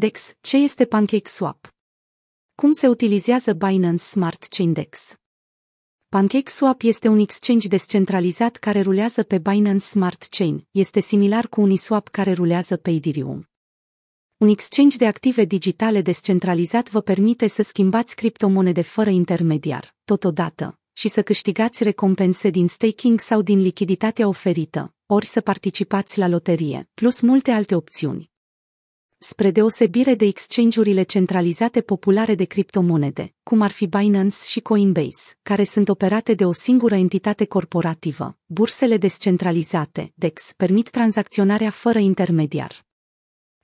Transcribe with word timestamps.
DEX, 0.00 0.36
ce 0.40 0.56
este 0.56 0.84
PancakeSwap? 0.84 1.74
Cum 2.54 2.72
se 2.72 2.88
utilizează 2.88 3.52
Binance 3.52 4.02
Smart 4.02 4.44
Chain 4.44 4.72
DEX? 4.72 5.14
PancakeSwap 6.08 6.82
este 6.82 7.08
un 7.08 7.18
exchange 7.18 7.68
descentralizat 7.68 8.56
care 8.56 8.80
rulează 8.80 9.22
pe 9.22 9.38
Binance 9.38 9.84
Smart 9.84 10.22
Chain, 10.22 10.66
este 10.70 11.00
similar 11.00 11.48
cu 11.48 11.60
Uniswap 11.60 12.08
care 12.08 12.32
rulează 12.32 12.76
pe 12.76 12.90
Ethereum. 12.90 13.48
Un 14.36 14.48
exchange 14.48 14.96
de 14.96 15.06
active 15.06 15.44
digitale 15.44 16.02
descentralizat 16.02 16.90
vă 16.90 17.00
permite 17.00 17.46
să 17.46 17.62
schimbați 17.62 18.16
criptomonede 18.16 18.82
fără 18.82 19.10
intermediar, 19.10 19.96
totodată, 20.04 20.78
și 20.92 21.08
să 21.08 21.22
câștigați 21.22 21.82
recompense 21.82 22.50
din 22.50 22.68
staking 22.68 23.20
sau 23.20 23.42
din 23.42 23.60
lichiditatea 23.60 24.28
oferită, 24.28 24.94
ori 25.06 25.26
să 25.26 25.40
participați 25.40 26.18
la 26.18 26.28
loterie, 26.28 26.88
plus 26.94 27.20
multe 27.20 27.50
alte 27.50 27.74
opțiuni. 27.74 28.27
Spre 29.20 29.50
deosebire 29.50 30.14
de 30.14 30.24
exchange-urile 30.24 31.02
centralizate 31.02 31.80
populare 31.80 32.34
de 32.34 32.44
criptomonede, 32.44 33.34
cum 33.42 33.60
ar 33.60 33.70
fi 33.70 33.86
Binance 33.86 34.36
și 34.46 34.60
Coinbase, 34.60 35.36
care 35.42 35.64
sunt 35.64 35.88
operate 35.88 36.34
de 36.34 36.44
o 36.44 36.52
singură 36.52 36.94
entitate 36.94 37.44
corporativă, 37.44 38.38
bursele 38.46 38.96
descentralizate, 38.96 40.12
DEX, 40.14 40.52
permit 40.56 40.90
tranzacționarea 40.90 41.70
fără 41.70 41.98
intermediar. 41.98 42.86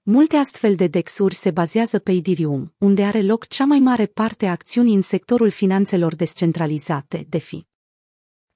Multe 0.03 0.37
astfel 0.37 0.75
de 0.75 0.87
DEX-uri 0.87 1.35
se 1.35 1.51
bazează 1.51 1.99
pe 1.99 2.13
Ethereum, 2.13 2.75
unde 2.79 3.05
are 3.05 3.23
loc 3.23 3.47
cea 3.47 3.65
mai 3.65 3.79
mare 3.79 4.07
parte 4.07 4.47
a 4.47 4.51
acțiunii 4.51 4.95
în 4.95 5.03
sectorul 5.03 5.51
finanțelor 5.51 6.15
descentralizate, 6.15 7.27
DeFi. 7.29 7.67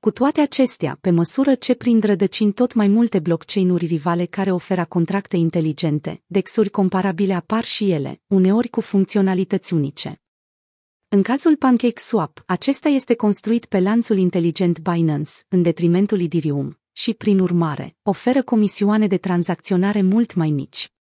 Cu 0.09 0.15
toate 0.15 0.41
acestea, 0.41 0.99
pe 1.01 1.11
măsură 1.11 1.55
ce 1.55 1.75
prind 1.75 2.03
rădăcini 2.03 2.53
tot 2.53 2.75
mai 2.75 2.89
multe 2.89 3.19
blockchain-uri 3.19 3.87
rivale 3.87 4.25
care 4.25 4.51
oferă 4.53 4.85
contracte 4.85 5.37
inteligente, 5.37 6.23
DEX-uri 6.27 6.71
comparabile 6.71 7.35
apar 7.35 7.65
și 7.65 7.91
ele, 7.91 8.21
uneori 8.27 8.69
cu 8.69 8.81
funcționalități 8.81 9.73
unice. 9.73 10.21
În 11.09 11.23
cazul 11.23 11.57
PancakeSwap, 11.57 12.43
acesta 12.47 12.89
este 12.89 13.15
construit 13.15 13.65
pe 13.67 13.81
lanțul 13.81 14.19
inteligent 14.19 14.79
Binance, 14.81 15.31
în 15.49 15.63
detrimentul 15.63 16.21
Ethereum, 16.21 16.79
și, 16.93 17.15
prin 17.15 17.39
urmare, 17.39 17.97
oferă 18.03 18.43
comisioane 18.43 19.07
de 19.07 19.17
tranzacționare 19.17 20.03
mult 20.03 20.35
mai 20.35 20.51
mici. 20.51 20.93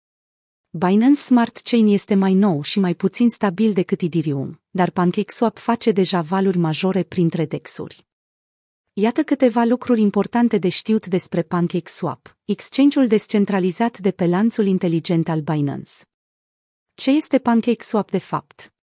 Binance 0.70 1.20
Smart 1.20 1.56
Chain 1.56 1.86
este 1.86 2.14
mai 2.14 2.34
nou 2.34 2.62
și 2.62 2.78
mai 2.78 2.94
puțin 2.94 3.30
stabil 3.30 3.72
decât 3.72 4.00
Ethereum, 4.00 4.60
dar 4.70 4.90
PancakeSwap 4.90 5.58
face 5.58 5.90
deja 5.90 6.20
valuri 6.20 6.58
majore 6.58 7.02
printre 7.02 7.44
DEX-uri. 7.44 8.05
Iată 8.98 9.22
câteva 9.22 9.64
lucruri 9.64 10.00
importante 10.00 10.58
de 10.58 10.68
știut 10.68 11.06
despre 11.06 11.42
PancakeSwap, 11.42 12.36
exchange-ul 12.44 13.06
descentralizat 13.06 13.98
de 13.98 14.10
pe 14.10 14.26
lanțul 14.26 14.66
inteligent 14.66 15.28
al 15.28 15.40
Binance. 15.40 15.92
Ce 16.94 17.10
este 17.10 17.38
PancakeSwap 17.38 18.10
de 18.10 18.18
fapt? 18.18 18.74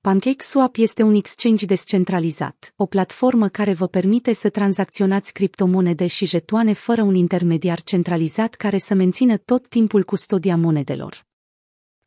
PancakeSwap 0.00 0.76
este 0.76 1.02
un 1.02 1.14
exchange 1.14 1.66
descentralizat, 1.66 2.72
o 2.76 2.86
platformă 2.86 3.48
care 3.48 3.72
vă 3.72 3.86
permite 3.86 4.32
să 4.32 4.50
tranzacționați 4.50 5.32
criptomonede 5.32 6.06
și 6.06 6.26
jetoane 6.26 6.72
fără 6.72 7.02
un 7.02 7.14
intermediar 7.14 7.82
centralizat 7.82 8.54
care 8.54 8.78
să 8.78 8.94
mențină 8.94 9.36
tot 9.36 9.68
timpul 9.68 10.04
custodia 10.04 10.56
monedelor. 10.56 11.26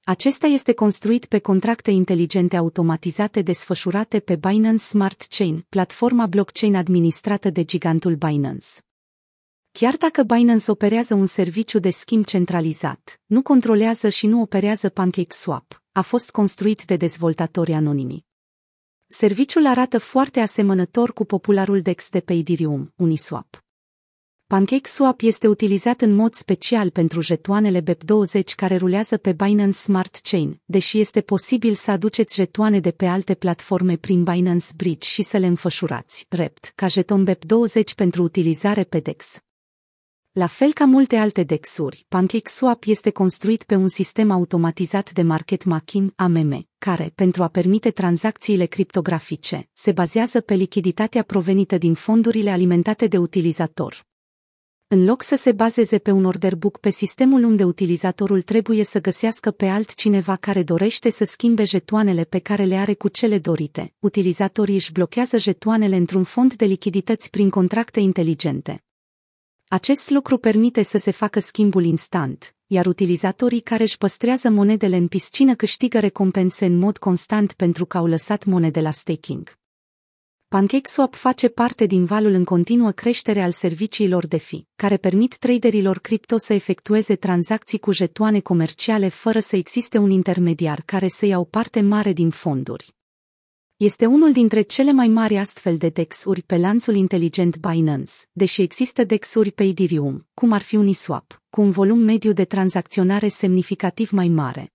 Acesta 0.10 0.48
este 0.48 0.74
construit 0.74 1.26
pe 1.26 1.40
contracte 1.40 1.92
inteligente 1.92 2.56
automatizate 2.56 3.42
desfășurate 3.42 4.20
pe 4.20 4.36
Binance 4.36 4.84
Smart 4.84 5.22
Chain, 5.22 5.66
platforma 5.70 6.26
blockchain 6.26 6.76
administrată 6.76 7.50
de 7.50 7.64
gigantul 7.64 8.16
Binance. 8.16 8.68
Chiar 9.72 9.96
dacă 9.96 10.24
Binance 10.24 10.72
operează 10.72 11.14
un 11.14 11.26
serviciu 11.26 11.80
de 11.80 11.90
schimb 11.90 12.26
centralizat, 12.26 13.22
nu 13.26 13.42
controlează 13.42 14.10
și 14.10 14.28
nu 14.28 14.42
operează 14.42 14.90
PancakeSwap, 14.90 15.84
a 15.92 16.02
fost 16.02 16.32
construit 16.32 16.86
de 16.86 16.96
dezvoltatori 16.96 17.74
anonimi. 17.74 18.26
Serviciul 19.08 19.66
arată 19.66 19.98
foarte 19.98 20.40
asemănător 20.40 21.14
cu 21.14 21.26
popularul 21.26 21.82
DEX 21.82 22.10
de 22.10 22.20
pe 22.20 22.34
Ethereum, 22.34 22.94
Uniswap. 22.96 23.67
PancakeSwap 24.48 25.22
este 25.22 25.48
utilizat 25.48 26.02
în 26.02 26.16
mod 26.16 26.34
special 26.34 26.90
pentru 26.90 27.22
jetoanele 27.22 27.82
BEP20 27.82 28.44
care 28.56 28.76
rulează 28.76 29.18
pe 29.18 29.34
Binance 29.34 29.78
Smart 29.78 30.20
Chain, 30.22 30.62
deși 30.66 31.00
este 31.00 31.22
posibil 31.22 31.74
să 31.74 31.92
aduceți 31.92 32.36
jetoane 32.36 32.80
de 32.80 32.92
pe 32.92 33.06
alte 33.06 33.34
platforme 33.34 33.96
prin 33.96 34.24
Binance 34.24 34.66
Bridge 34.78 35.08
și 35.08 35.22
să 35.22 35.38
le 35.38 35.46
înfășurați, 35.46 36.26
rept, 36.30 36.72
ca 36.76 36.88
jeton 36.88 37.26
BEP20 37.30 37.96
pentru 37.96 38.24
utilizare 38.24 38.84
pe 38.84 39.00
DEX. 39.00 39.38
La 40.32 40.48
fel 40.48 40.74
ca 40.74 40.86
multe 40.86 41.16
alte 41.16 41.44
DEX-uri, 41.44 42.06
PancakeSwap 42.08 42.84
este 42.86 43.10
construit 43.10 43.64
pe 43.64 43.76
un 43.76 43.88
sistem 43.88 44.32
automatizat 44.32 45.12
de 45.12 45.22
market 45.22 45.64
making, 45.64 46.14
AMM, 46.16 46.68
care, 46.78 47.12
pentru 47.16 47.44
a 47.44 47.48
permite 47.48 47.92
tranzacțiile 47.92 48.66
criptografice, 48.66 49.70
se 49.74 49.92
bazează 49.92 50.42
pe 50.42 50.54
lichiditatea 50.54 51.24
provenită 51.24 51.78
din 51.78 51.94
fondurile 51.94 52.52
alimentate 52.52 53.08
de 53.08 53.18
utilizator. 53.18 54.07
În 54.90 55.06
loc 55.06 55.22
să 55.22 55.36
se 55.36 55.52
bazeze 55.52 55.98
pe 55.98 56.12
un 56.12 56.26
order 56.26 56.56
book 56.56 56.78
pe 56.78 56.90
sistemul 56.90 57.44
unde 57.44 57.64
utilizatorul 57.64 58.42
trebuie 58.42 58.84
să 58.84 59.02
găsească 59.02 59.52
pe 59.52 59.66
altcineva 59.66 60.36
care 60.36 60.64
dorește 60.64 61.10
să 61.10 61.24
schimbe 61.24 61.64
jetoanele 61.64 62.24
pe 62.24 62.40
care 62.40 62.64
le 62.64 62.76
are 62.76 62.94
cu 62.94 63.08
cele 63.08 63.40
dorite, 63.40 63.94
utilizatorii 64.00 64.76
își 64.76 64.92
blochează 64.92 65.38
jetoanele 65.38 65.96
într-un 65.96 66.24
fond 66.24 66.54
de 66.54 66.66
lichidități 66.66 67.30
prin 67.30 67.50
contracte 67.50 68.00
inteligente. 68.00 68.84
Acest 69.68 70.10
lucru 70.10 70.38
permite 70.38 70.84
să 70.84 70.98
se 70.98 71.12
facă 71.12 71.40
schimbul 71.40 71.84
instant, 71.84 72.56
iar 72.68 72.86
utilizatorii 72.86 73.62
care 73.62 73.84
își 73.84 73.98
păstrează 73.98 74.50
monedele 74.50 74.96
în 74.96 75.08
piscină 75.08 75.56
câștigă 75.56 76.00
recompense 76.00 76.66
în 76.66 76.78
mod 76.78 76.98
constant 76.98 77.54
pentru 77.54 77.86
că 77.86 77.98
au 77.98 78.06
lăsat 78.06 78.46
monede 78.46 78.82
la 78.82 78.92
staking. 78.92 79.58
PancakeSwap 80.50 81.14
face 81.14 81.48
parte 81.48 81.86
din 81.86 82.06
valul 82.06 82.32
în 82.32 82.44
continuă 82.44 82.92
creștere 82.92 83.42
al 83.42 83.52
serviciilor 83.52 84.28
DeFi, 84.28 84.66
care 84.76 84.98
permit 84.98 85.38
traderilor 85.38 86.00
cripto 86.00 86.38
să 86.38 86.54
efectueze 86.54 87.16
tranzacții 87.16 87.80
cu 87.80 87.92
jetoane 87.92 88.40
comerciale 88.40 89.08
fără 89.08 89.40
să 89.40 89.56
existe 89.56 89.98
un 89.98 90.10
intermediar 90.10 90.82
care 90.86 91.08
să 91.08 91.26
ia 91.26 91.40
o 91.40 91.44
parte 91.44 91.82
mare 91.82 92.14
din 92.14 92.30
fonduri. 92.30 92.96
Este 93.78 94.06
unul 94.06 94.32
dintre 94.32 94.62
cele 94.62 94.92
mai 94.92 95.08
mari 95.08 95.38
astfel 95.38 95.78
de 95.78 95.90
DEX-uri 95.90 96.42
pe 96.42 96.58
lanțul 96.58 96.96
inteligent 96.96 97.58
Binance, 97.58 98.14
deși 98.32 98.62
există 98.62 99.04
DEX-uri 99.04 99.52
pe 99.52 99.64
Ethereum, 99.64 100.28
cum 100.34 100.52
ar 100.52 100.62
fi 100.62 100.76
Uniswap, 100.76 101.44
cu 101.50 101.62
un 101.62 101.70
volum 101.70 102.00
mediu 102.00 102.32
de 102.32 102.46
tranzacționare 102.46 103.28
semnificativ 103.28 104.10
mai 104.12 104.28
mare. 104.28 104.72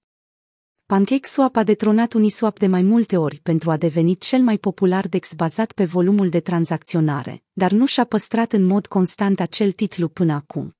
PancakeSwap 0.92 1.56
a 1.56 1.62
detronat 1.62 2.12
Uniswap 2.12 2.58
de 2.58 2.66
mai 2.66 2.82
multe 2.82 3.16
ori 3.16 3.40
pentru 3.42 3.70
a 3.70 3.76
deveni 3.76 4.16
cel 4.16 4.42
mai 4.42 4.58
popular 4.58 5.08
DEX 5.08 5.32
bazat 5.34 5.72
pe 5.72 5.84
volumul 5.84 6.28
de 6.28 6.40
tranzacționare, 6.40 7.44
dar 7.52 7.70
nu 7.70 7.86
și-a 7.86 8.04
păstrat 8.04 8.52
în 8.52 8.64
mod 8.64 8.86
constant 8.86 9.40
acel 9.40 9.72
titlu 9.72 10.08
până 10.08 10.32
acum. 10.32 10.76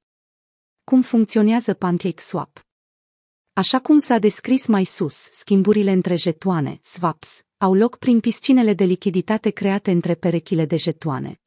Cum 0.84 1.02
funcționează 1.02 1.74
PancakeSwap? 1.74 2.66
Așa 3.52 3.80
cum 3.80 3.98
s-a 3.98 4.18
descris 4.18 4.66
mai 4.66 4.84
sus, 4.84 5.14
schimburile 5.14 5.92
între 5.92 6.14
jetoane, 6.14 6.78
swaps, 6.82 7.44
au 7.56 7.74
loc 7.74 7.98
prin 7.98 8.20
piscinele 8.20 8.74
de 8.74 8.84
lichiditate 8.84 9.50
create 9.50 9.90
între 9.90 10.14
perechile 10.14 10.64
de 10.64 10.76
jetoane. 10.76 11.41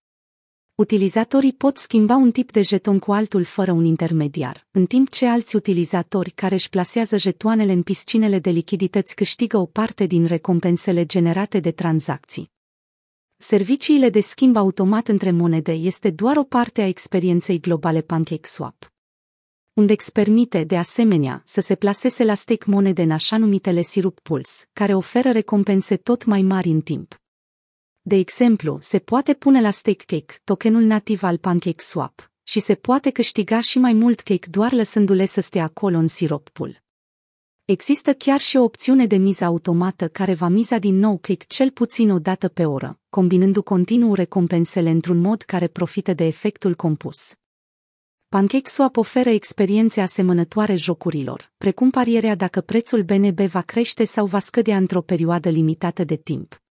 Utilizatorii 0.76 1.54
pot 1.54 1.78
schimba 1.78 2.16
un 2.16 2.32
tip 2.32 2.52
de 2.52 2.62
jeton 2.62 3.00
cu 3.00 3.12
altul 3.12 3.44
fără 3.44 3.72
un 3.72 3.86
intermediar, 3.86 4.68
în 4.72 4.86
timp 4.86 5.10
ce 5.10 5.26
alți 5.26 5.56
utilizatori 5.56 6.30
care 6.30 6.56
își 6.56 6.70
plasează 6.70 7.18
jetoanele 7.18 7.72
în 7.72 7.84
piscinele 7.84 8.40
de 8.40 8.50
lichidități 8.50 9.16
câștigă 9.16 9.58
o 9.58 9.66
parte 9.66 10.06
din 10.06 10.26
recompensele 10.26 11.06
generate 11.06 11.60
de 11.60 11.72
tranzacții. 11.72 12.52
Serviciile 13.38 14.10
de 14.10 14.20
schimb 14.20 14.56
automat 14.56 15.08
între 15.08 15.32
monede 15.32 15.72
este 15.72 16.10
doar 16.10 16.38
o 16.38 16.44
parte 16.44 16.82
a 16.82 16.88
experienței 16.88 17.60
globale 17.60 18.02
PancakeSwap. 18.02 18.94
Undex 19.74 20.10
permite, 20.10 20.64
de 20.64 20.78
asemenea, 20.78 21.42
să 21.46 21.62
se 21.62 21.76
plaseze 21.76 22.24
la 22.24 22.34
stake 22.34 22.66
monede 22.68 23.02
în 23.02 23.12
așa 23.12 23.38
numitele 23.38 23.82
sirup 23.82 24.20
puls, 24.20 24.68
care 24.74 24.94
oferă 24.94 25.32
recompense 25.32 25.96
tot 25.96 26.26
mai 26.26 26.42
mari 26.42 26.70
în 26.70 26.82
timp. 26.82 27.20
De 28.08 28.16
exemplu, 28.16 28.78
se 28.82 29.00
poate 29.00 29.34
pune 29.34 29.62
la 29.62 29.70
stake 29.70 30.04
cake, 30.06 30.42
tokenul 30.44 30.82
nativ 30.82 31.24
al 31.24 31.38
PancakeSwap, 31.38 32.32
și 32.44 32.60
se 32.60 32.76
poate 32.76 33.10
câștiga 33.10 33.62
și 33.62 33.80
mai 33.80 33.94
mult 33.94 34.20
cake 34.20 34.50
doar 34.50 34.72
lăsându-le 34.72 35.26
să 35.26 35.42
stea 35.42 35.64
acolo 35.64 35.98
în 35.98 36.08
sirop 36.08 36.50
pool. 36.50 36.84
Există 37.66 38.14
chiar 38.14 38.40
și 38.40 38.58
o 38.58 38.64
opțiune 38.64 39.06
de 39.06 39.16
miză 39.16 39.44
automată 39.44 40.08
care 40.08 40.34
va 40.34 40.48
miza 40.48 40.78
din 40.78 40.96
nou 40.96 41.18
cake 41.18 41.46
cel 41.48 41.72
puțin 41.72 42.12
o 42.12 42.20
dată 42.20 42.48
pe 42.48 42.66
oră, 42.66 43.00
combinându 43.10 43.64
continuu 43.64 44.14
recompensele 44.14 44.90
într-un 44.90 45.18
mod 45.18 45.42
care 45.42 45.68
profită 45.68 46.14
de 46.14 46.26
efectul 46.26 46.76
compus. 46.76 47.36
PancakeSwap 48.30 48.98
oferă 48.98 49.30
experiențe 49.30 50.02
asemănătoare 50.02 50.76
jocurilor, 50.76 51.54
precum 51.58 51.90
parierea 51.90 52.36
dacă 52.36 52.62
prețul 52.62 53.04
BNB 53.04 53.40
va 53.40 53.62
crește 53.62 54.04
sau 54.04 54.26
va 54.26 54.40
scădea 54.40 54.78
într-o 54.78 55.02
perioadă 55.02 55.50
limitată 55.50 56.04
de 56.04 56.16
timp. 56.16 56.64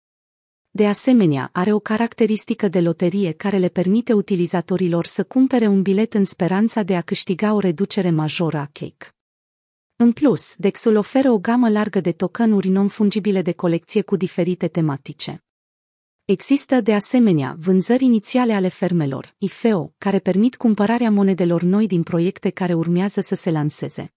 De 0.76 0.88
asemenea, 0.88 1.50
are 1.52 1.74
o 1.74 1.80
caracteristică 1.80 2.68
de 2.68 2.82
loterie 2.82 3.32
care 3.32 3.58
le 3.58 3.70
permite 3.70 4.14
utilizatorilor 4.14 5.06
să 5.06 5.24
cumpere 5.24 5.68
un 5.68 5.82
bilet 5.82 6.14
în 6.14 6.26
speranța 6.26 6.84
de 6.84 6.96
a 6.96 7.02
câștiga 7.02 7.54
o 7.54 7.60
reducere 7.60 8.10
majoră 8.10 8.58
a 8.58 8.70
cake. 8.72 9.16
În 9.96 10.12
plus, 10.12 10.56
DEX-ul 10.58 10.96
oferă 10.96 11.32
o 11.32 11.40
gamă 11.40 11.70
largă 11.70 12.00
de 12.00 12.12
tokenuri 12.12 12.68
non-fungibile 12.68 13.42
de 13.42 13.52
colecție 13.52 14.02
cu 14.02 14.16
diferite 14.16 14.68
tematice. 14.68 15.44
Există, 16.26 16.82
de 16.82 16.94
asemenea, 16.94 17.56
vânzări 17.60 18.04
inițiale 18.04 18.54
ale 18.54 18.68
fermelor, 18.68 19.36
IFEO, 19.38 19.94
care 19.98 20.20
permit 20.20 20.56
cumpărarea 20.56 21.12
monedelor 21.12 21.62
noi 21.62 21.88
din 21.88 22.04
proiecte 22.04 22.50
care 22.50 22.74
urmează 22.74 23.22
să 23.22 23.36
se 23.36 23.50
lanseze. 23.52 24.14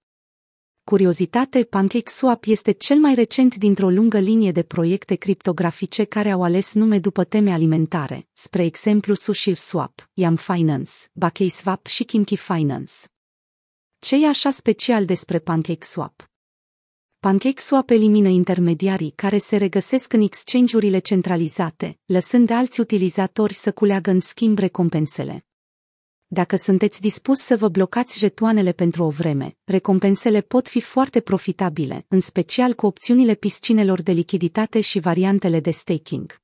Curiozitate, 0.90 1.64
PancakeSwap 1.64 2.44
este 2.44 2.72
cel 2.72 2.98
mai 2.98 3.14
recent 3.14 3.54
dintr-o 3.54 3.90
lungă 3.90 4.18
linie 4.18 4.52
de 4.52 4.62
proiecte 4.62 5.14
criptografice 5.14 6.04
care 6.04 6.30
au 6.30 6.42
ales 6.42 6.74
nume 6.74 6.98
după 6.98 7.24
teme 7.24 7.52
alimentare, 7.52 8.28
spre 8.32 8.64
exemplu 8.64 9.14
Sushi 9.14 9.54
Swap, 9.54 10.10
Yam 10.12 10.36
Finance, 10.36 10.90
BakeSwap 11.12 11.86
și 11.86 12.04
Kimchi 12.04 12.36
Finance. 12.36 12.92
Ce 13.98 14.24
e 14.24 14.28
așa 14.28 14.50
special 14.50 15.04
despre 15.04 15.38
PancakeSwap? 15.38 16.30
PancakeSwap 17.18 17.90
elimină 17.90 18.28
intermediarii 18.28 19.12
care 19.16 19.38
se 19.38 19.56
regăsesc 19.56 20.12
în 20.12 20.20
exchange-urile 20.20 20.98
centralizate, 20.98 21.98
lăsând 22.04 22.50
alți 22.50 22.80
utilizatori 22.80 23.54
să 23.54 23.72
culeagă 23.72 24.10
în 24.10 24.20
schimb 24.20 24.58
recompensele. 24.58 25.46
Dacă 26.28 26.56
sunteți 26.56 27.00
dispus 27.00 27.38
să 27.38 27.56
vă 27.56 27.68
blocați 27.68 28.18
jetoanele 28.18 28.72
pentru 28.72 29.04
o 29.04 29.08
vreme, 29.08 29.56
recompensele 29.64 30.40
pot 30.40 30.68
fi 30.68 30.80
foarte 30.80 31.20
profitabile, 31.20 32.04
în 32.08 32.20
special 32.20 32.74
cu 32.74 32.86
opțiunile 32.86 33.34
piscinelor 33.34 34.02
de 34.02 34.12
lichiditate 34.12 34.80
și 34.80 34.98
variantele 34.98 35.60
de 35.60 35.70
staking. 35.70 36.40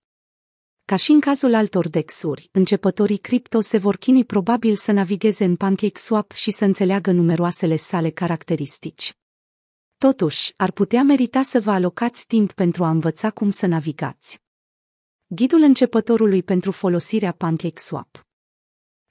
Ca 0.84 0.96
și 0.96 1.10
în 1.10 1.20
cazul 1.20 1.54
altor 1.54 1.88
dexuri, 1.88 2.48
începătorii 2.52 3.16
cripto 3.18 3.60
se 3.60 3.78
vor 3.78 3.96
chinui 3.96 4.24
probabil 4.24 4.76
să 4.76 4.92
navigheze 4.92 5.44
în 5.44 5.56
PancakeSwap 5.56 6.32
și 6.32 6.50
să 6.50 6.64
înțeleagă 6.64 7.10
numeroasele 7.12 7.76
sale 7.76 8.10
caracteristici. 8.10 9.16
Totuși, 9.98 10.52
ar 10.56 10.70
putea 10.70 11.02
merita 11.02 11.42
să 11.42 11.60
vă 11.60 11.70
alocați 11.70 12.26
timp 12.26 12.52
pentru 12.52 12.84
a 12.84 12.90
învăța 12.90 13.30
cum 13.30 13.50
să 13.50 13.66
navigați. 13.66 14.40
Ghidul 15.26 15.60
începătorului 15.60 16.42
pentru 16.42 16.70
folosirea 16.70 17.32
PancakeSwap 17.32 18.26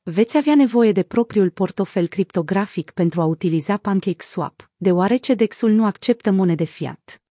Veți 0.03 0.37
avea 0.37 0.55
nevoie 0.55 0.91
de 0.91 1.03
propriul 1.03 1.49
portofel 1.49 2.07
criptografic 2.07 2.91
pentru 2.91 3.21
a 3.21 3.25
utiliza 3.25 3.77
PancakeSwap, 3.77 4.71
deoarece 4.77 5.33
DEX-ul 5.33 5.71
nu 5.71 5.85
acceptă 5.85 6.31
monede 6.31 6.63
fiat. 6.63 7.21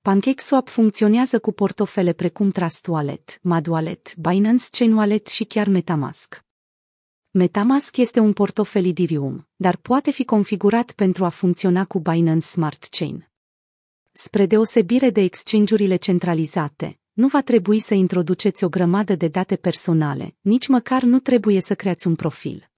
PancakeSwap 0.00 0.68
funcționează 0.68 1.38
cu 1.38 1.52
portofele 1.52 2.12
precum 2.12 2.50
Trust 2.50 2.86
Wallet, 2.86 3.38
Mad 3.42 3.66
Wallet, 3.66 4.16
Binance 4.16 4.64
Chain 4.70 4.92
Wallet 4.92 5.26
și 5.26 5.44
chiar 5.44 5.68
Metamask. 5.68 6.44
Metamask 7.30 7.96
este 7.96 8.20
un 8.20 8.32
portofel 8.32 8.86
Ethereum, 8.86 9.48
dar 9.56 9.76
poate 9.76 10.10
fi 10.10 10.24
configurat 10.24 10.92
pentru 10.92 11.24
a 11.24 11.28
funcționa 11.28 11.84
cu 11.84 11.98
Binance 11.98 12.46
Smart 12.46 12.84
Chain. 12.90 13.28
Spre 14.12 14.46
deosebire 14.46 15.10
de 15.10 15.20
exchange-urile 15.20 15.96
centralizate, 15.96 17.00
nu 17.18 17.26
va 17.26 17.42
trebui 17.42 17.80
să 17.80 17.94
introduceți 17.94 18.64
o 18.64 18.68
grămadă 18.68 19.14
de 19.14 19.28
date 19.28 19.56
personale, 19.56 20.36
nici 20.40 20.66
măcar 20.68 21.02
nu 21.02 21.18
trebuie 21.18 21.60
să 21.60 21.74
creați 21.74 22.06
un 22.06 22.14
profil. 22.14 22.70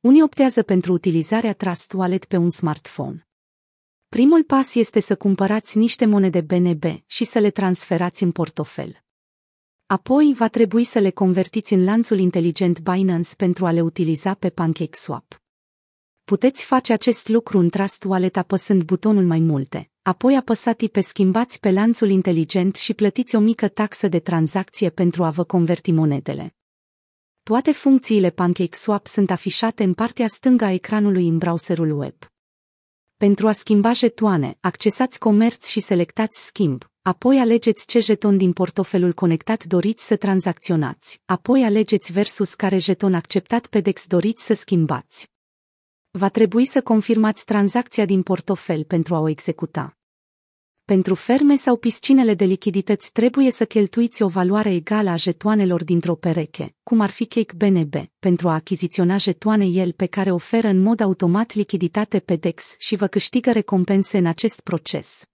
Unii 0.00 0.22
optează 0.22 0.62
pentru 0.62 0.92
utilizarea 0.92 1.52
Trust 1.52 1.92
Wallet 1.92 2.24
pe 2.24 2.36
un 2.36 2.50
smartphone. 2.50 3.28
Primul 4.08 4.44
pas 4.44 4.74
este 4.74 5.00
să 5.00 5.16
cumpărați 5.16 5.78
niște 5.78 6.06
monede 6.06 6.40
BNB 6.40 6.84
și 7.06 7.24
să 7.24 7.38
le 7.38 7.50
transferați 7.50 8.22
în 8.22 8.32
portofel. 8.32 9.02
Apoi 9.86 10.34
va 10.36 10.48
trebui 10.48 10.84
să 10.84 10.98
le 10.98 11.10
convertiți 11.10 11.72
în 11.72 11.84
lanțul 11.84 12.18
inteligent 12.18 12.80
Binance 12.80 13.34
pentru 13.36 13.66
a 13.66 13.72
le 13.72 13.80
utiliza 13.80 14.34
pe 14.34 14.50
PancakeSwap. 14.50 15.42
Puteți 16.30 16.64
face 16.64 16.92
acest 16.92 17.28
lucru 17.28 17.58
în 17.58 17.68
Trust 17.68 18.04
Wallet 18.04 18.36
apăsând 18.36 18.82
butonul 18.82 19.24
mai 19.24 19.38
multe, 19.38 19.90
apoi 20.02 20.36
apăsați 20.36 20.86
pe 20.86 21.00
schimbați 21.00 21.60
pe 21.60 21.70
lanțul 21.70 22.08
inteligent 22.08 22.74
și 22.74 22.94
plătiți 22.94 23.36
o 23.36 23.38
mică 23.38 23.68
taxă 23.68 24.08
de 24.08 24.18
tranzacție 24.18 24.90
pentru 24.90 25.24
a 25.24 25.30
vă 25.30 25.44
converti 25.44 25.90
monedele. 25.90 26.56
Toate 27.42 27.72
funcțiile 27.72 28.30
PancakeSwap 28.30 29.06
sunt 29.06 29.30
afișate 29.30 29.82
în 29.82 29.94
partea 29.94 30.26
stângă 30.26 30.64
a 30.64 30.72
ecranului 30.72 31.28
în 31.28 31.38
browserul 31.38 31.98
web. 31.98 32.14
Pentru 33.16 33.48
a 33.48 33.52
schimba 33.52 33.92
jetoane, 33.92 34.56
accesați 34.60 35.18
comerț 35.18 35.68
și 35.68 35.80
selectați 35.80 36.46
schimb, 36.46 36.84
apoi 37.02 37.38
alegeți 37.38 37.86
ce 37.86 38.00
jeton 38.00 38.36
din 38.36 38.52
portofelul 38.52 39.12
conectat 39.12 39.64
doriți 39.64 40.06
să 40.06 40.16
tranzacționați, 40.16 41.20
apoi 41.24 41.62
alegeți 41.62 42.12
versus 42.12 42.54
care 42.54 42.78
jeton 42.78 43.14
acceptat 43.14 43.66
pe 43.66 43.80
DEX 43.80 44.06
doriți 44.06 44.44
să 44.44 44.54
schimbați. 44.54 45.28
Va 46.12 46.28
trebui 46.28 46.64
să 46.64 46.82
confirmați 46.82 47.44
tranzacția 47.44 48.04
din 48.04 48.22
portofel 48.22 48.84
pentru 48.84 49.14
a 49.14 49.18
o 49.18 49.28
executa. 49.28 49.96
Pentru 50.84 51.14
ferme 51.14 51.56
sau 51.56 51.76
piscinele 51.76 52.34
de 52.34 52.44
lichidități 52.44 53.12
trebuie 53.12 53.50
să 53.50 53.64
cheltuiți 53.64 54.22
o 54.22 54.28
valoare 54.28 54.72
egală 54.72 55.10
a 55.10 55.16
jetoanelor 55.16 55.84
dintr-o 55.84 56.14
pereche, 56.14 56.74
cum 56.82 57.00
ar 57.00 57.10
fi 57.10 57.26
Cake 57.26 57.54
BNB, 57.56 57.94
pentru 58.18 58.48
a 58.48 58.54
achiziționa 58.54 59.16
jetoane 59.16 59.66
el 59.66 59.92
pe 59.92 60.06
care 60.06 60.30
oferă 60.30 60.68
în 60.68 60.82
mod 60.82 61.00
automat 61.00 61.54
lichiditate 61.54 62.18
pe 62.20 62.36
DEX 62.36 62.74
și 62.78 62.96
vă 62.96 63.06
câștigă 63.06 63.52
recompense 63.52 64.18
în 64.18 64.26
acest 64.26 64.60
proces. 64.60 65.29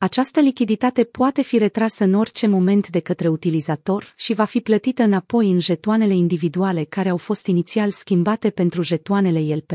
Această 0.00 0.40
lichiditate 0.40 1.04
poate 1.04 1.42
fi 1.42 1.58
retrasă 1.58 2.04
în 2.04 2.14
orice 2.14 2.46
moment 2.46 2.88
de 2.88 3.00
către 3.00 3.28
utilizator 3.28 4.14
și 4.16 4.34
va 4.34 4.44
fi 4.44 4.60
plătită 4.60 5.02
înapoi 5.02 5.50
în 5.50 5.60
jetoanele 5.60 6.14
individuale 6.14 6.84
care 6.84 7.08
au 7.08 7.16
fost 7.16 7.46
inițial 7.46 7.90
schimbate 7.90 8.50
pentru 8.50 8.82
jetoanele 8.82 9.40
ILP. 9.40 9.70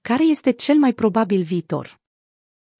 Care 0.00 0.24
este 0.24 0.50
cel 0.50 0.76
mai 0.76 0.92
probabil 0.92 1.42
viitor? 1.42 2.00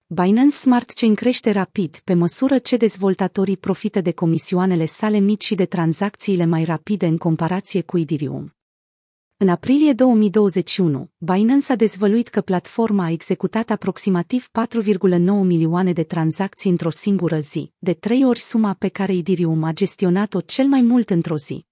Binance 0.07 0.55
Smart 0.55 0.91
Chain 0.91 1.15
crește 1.15 1.51
rapid 1.51 2.01
pe 2.05 2.15
măsură 2.15 2.59
ce 2.59 2.77
dezvoltatorii 2.77 3.57
profită 3.57 4.01
de 4.01 4.13
comisioanele 4.13 4.85
sale 4.85 5.19
mici 5.19 5.45
și 5.45 5.55
de 5.55 5.67
tranzacțiile 5.67 6.45
mai 6.45 6.65
rapide 6.65 7.07
în 7.07 7.17
comparație 7.17 7.83
cu 7.83 7.99
Ethereum. 7.99 8.55
În 9.45 9.51
aprilie 9.51 9.93
2021, 9.93 11.11
Binance 11.19 11.73
a 11.73 11.77
dezvăluit 11.77 12.29
că 12.29 12.41
platforma 12.41 13.05
a 13.05 13.11
executat 13.11 13.71
aproximativ 13.71 14.49
4,9 14.49 15.19
milioane 15.25 15.93
de 15.93 16.03
tranzacții 16.03 16.71
într-o 16.71 16.91
singură 16.91 17.39
zi, 17.39 17.73
de 17.79 17.93
trei 17.93 18.25
ori 18.25 18.39
suma 18.39 18.75
pe 18.75 18.89
care 18.89 19.13
Ethereum 19.13 19.63
a 19.63 19.73
gestionat-o 19.73 20.41
cel 20.41 20.67
mai 20.67 20.81
mult 20.81 21.11
într-o 21.11 21.37
zi. 21.37 21.67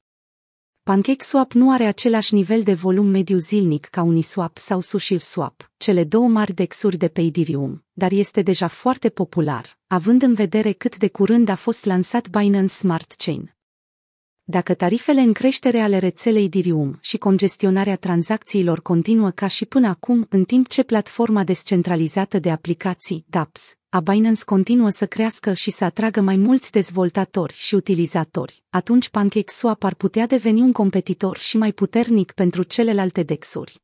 PancakeSwap 0.82 1.52
nu 1.52 1.70
are 1.70 1.84
același 1.84 2.34
nivel 2.34 2.62
de 2.62 2.72
volum 2.72 3.06
mediu 3.06 3.36
zilnic 3.36 3.84
ca 3.84 4.02
Uniswap 4.02 4.58
sau 4.58 4.80
SushiSwap, 4.80 5.70
cele 5.76 6.04
două 6.04 6.28
mari 6.28 6.52
dexuri 6.52 6.96
de 6.96 7.08
pe 7.08 7.20
Ethereum, 7.20 7.84
dar 7.92 8.12
este 8.12 8.42
deja 8.42 8.66
foarte 8.66 9.08
popular, 9.08 9.78
având 9.86 10.22
în 10.22 10.34
vedere 10.34 10.72
cât 10.72 10.96
de 10.98 11.08
curând 11.08 11.48
a 11.48 11.54
fost 11.54 11.84
lansat 11.84 12.28
Binance 12.28 12.72
Smart 12.72 13.12
Chain. 13.12 13.54
Dacă 14.44 14.74
tarifele 14.74 15.20
în 15.20 15.32
creștere 15.32 15.78
ale 15.78 15.98
rețelei 15.98 16.48
Dirium 16.48 16.98
și 17.00 17.18
congestionarea 17.18 17.96
tranzacțiilor 17.96 18.82
continuă 18.82 19.30
ca 19.30 19.46
și 19.46 19.64
până 19.64 19.88
acum, 19.88 20.26
în 20.28 20.44
timp 20.44 20.68
ce 20.68 20.82
platforma 20.82 21.44
descentralizată 21.44 22.38
de 22.38 22.50
aplicații, 22.50 23.24
DApps, 23.28 23.76
a 23.88 24.00
Binance 24.00 24.44
continuă 24.44 24.90
să 24.90 25.06
crească 25.06 25.52
și 25.52 25.70
să 25.70 25.84
atragă 25.84 26.20
mai 26.20 26.36
mulți 26.36 26.70
dezvoltatori 26.70 27.54
și 27.56 27.74
utilizatori, 27.74 28.62
atunci 28.70 29.08
PancakeSwap 29.08 29.82
ar 29.82 29.94
putea 29.94 30.26
deveni 30.26 30.60
un 30.60 30.72
competitor 30.72 31.38
și 31.38 31.56
mai 31.56 31.72
puternic 31.72 32.32
pentru 32.32 32.62
celelalte 32.62 33.22
dexuri. 33.22 33.80